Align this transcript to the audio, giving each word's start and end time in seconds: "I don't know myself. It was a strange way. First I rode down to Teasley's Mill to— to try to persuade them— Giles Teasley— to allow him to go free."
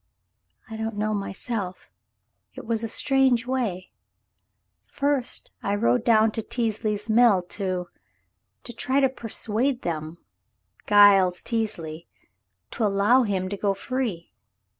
"I 0.67 0.77
don't 0.77 0.97
know 0.97 1.13
myself. 1.13 1.91
It 2.55 2.65
was 2.65 2.83
a 2.83 2.87
strange 2.87 3.45
way. 3.45 3.91
First 4.83 5.51
I 5.61 5.75
rode 5.75 6.03
down 6.03 6.31
to 6.31 6.41
Teasley's 6.41 7.07
Mill 7.07 7.43
to— 7.49 7.87
to 8.63 8.73
try 8.73 8.99
to 8.99 9.09
persuade 9.09 9.83
them— 9.83 10.17
Giles 10.89 11.43
Teasley— 11.43 12.07
to 12.71 12.83
allow 12.83 13.21
him 13.21 13.47
to 13.49 13.57
go 13.57 13.75
free." 13.75 14.33